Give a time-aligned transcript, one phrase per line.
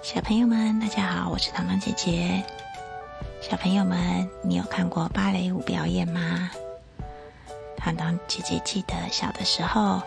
[0.00, 2.44] 小朋友们，大家好，我是糖糖姐姐。
[3.40, 6.50] 小朋友们，你有看过芭蕾舞表演吗？
[7.76, 10.00] 糖糖姐姐记得小的时候，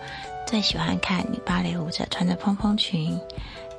[0.48, 3.20] 最喜欢看女芭蕾舞者穿着蓬蓬裙，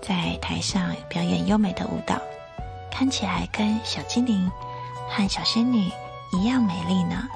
[0.01, 2.21] 在台上表演优美的舞蹈，
[2.91, 4.51] 看起来跟小精灵
[5.09, 5.91] 和小仙女
[6.33, 7.27] 一样美丽呢。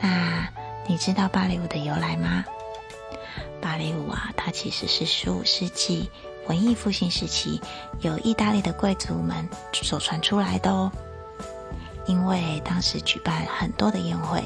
[0.00, 0.48] 那
[0.86, 2.44] 你知道芭蕾舞的由来吗？
[3.62, 6.10] 芭蕾舞啊，它其实是十五世纪
[6.48, 7.60] 文艺复兴时期
[8.00, 10.90] 由意大利的贵族们所传出来的哦。
[12.06, 14.44] 因为当时举办很多的宴会，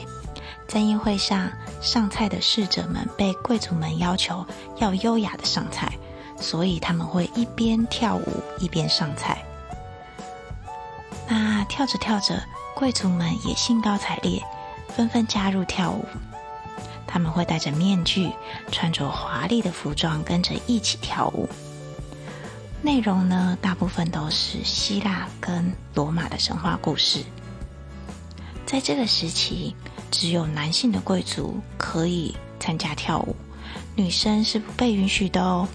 [0.67, 1.51] 在宴会上
[1.83, 4.47] 上菜的侍者们被贵族们要求
[4.79, 5.93] 要优雅的上菜，
[6.39, 9.45] 所以他们会一边跳舞一边上菜。
[11.29, 12.43] 那跳着跳着，
[12.75, 14.43] 贵族们也兴高采烈，
[14.89, 16.05] 纷纷加入跳舞。
[17.07, 18.33] 他们会戴着面具，
[18.73, 21.49] 穿着华丽的服装，跟着一起跳舞。
[22.83, 27.23] 内容呢，大部分都是希腊跟罗马的神话故事。
[28.65, 29.75] 在这个时期，
[30.11, 33.37] 只有男性的贵族可以参加跳舞，
[33.95, 35.69] 女生是不被允许的哦。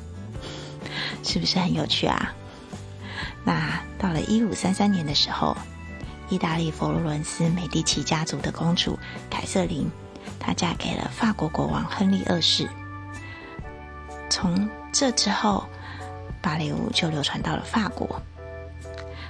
[1.23, 2.33] 是不是很有趣啊？
[3.43, 5.55] 那到了一五三三年的时候，
[6.29, 8.97] 意大利佛罗伦斯美第奇家族的公主
[9.29, 9.87] 凯瑟琳。
[10.39, 12.67] 她嫁给了法国国王亨利二世。
[14.29, 15.67] 从这之后，
[16.45, 18.21] 芭蕾舞就流传到了法国。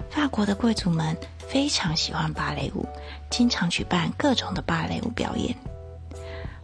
[0.10, 1.16] 法国的贵族们
[1.48, 2.86] 非常喜欢芭蕾舞，
[3.30, 5.56] 经常举办各种的芭蕾舞表演。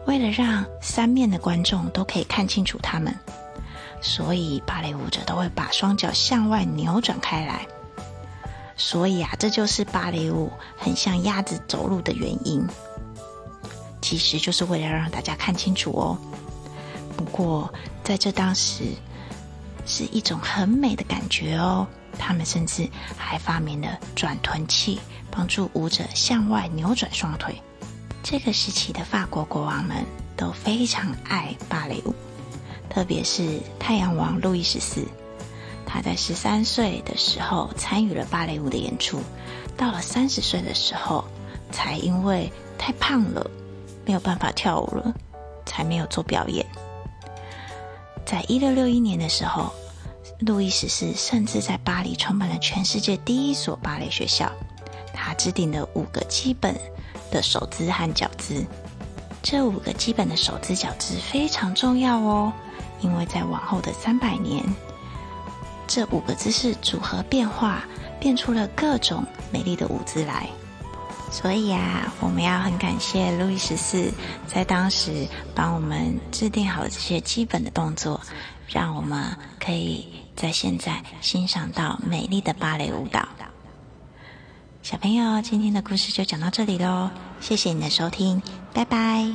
[0.06, 3.18] 为了让三面的观众都可以看清楚他们，
[4.02, 7.66] 所以芭蕾舞者都会把双脚向外扭转开来。
[8.76, 12.68] 所以啊，这就是芭蕾舞很像鸭子走路的原因。
[14.02, 16.18] 其实就是为了让大家看清楚哦。
[17.16, 18.84] 不过在这当时
[19.86, 21.88] 是一种很美的感觉哦。
[22.18, 22.88] 他们甚至
[23.18, 25.00] 还发明了转臀器，
[25.32, 27.56] 帮助舞者向外扭转双腿。
[28.22, 30.05] 这个时期的法国国王们
[30.36, 32.14] 都非常爱芭蕾舞，
[32.89, 35.05] 特别是太阳王路易十四。
[35.86, 39.22] 他在十三岁的时候参与了芭蕾舞的演出，
[39.76, 41.26] 到了三十岁的时候
[41.72, 43.50] 才因为太胖了。
[44.05, 45.14] 没有办法跳舞了，
[45.66, 46.66] 才没有做表演。
[48.26, 49.72] 在一六六一年的时候，
[50.42, 54.52] 路易十四甚至在巴黎创办了全世界第一所芭蕾学校。
[55.14, 56.76] 他制定了五个基本
[57.30, 58.66] 的手姿和脚姿。
[59.44, 62.54] 这五个基本的手姿脚姿非常重要哦，
[63.02, 64.64] 因为在往后的三百年，
[65.88, 67.84] 这五个姿势组合变化，
[68.20, 70.48] 变出了各种美丽的舞姿来。
[71.31, 74.11] 所以啊，我们要很感谢路易十四
[74.45, 75.25] 在当时
[75.55, 78.19] 帮我们制定好这些基本的动作，
[78.67, 80.05] 让我们可以
[80.36, 83.25] 在现在欣赏到美丽的芭蕾舞蹈。
[84.83, 87.09] 小朋友，今天的故事就讲到这里喽，
[87.39, 88.42] 谢谢你的收听，
[88.73, 89.31] 拜拜。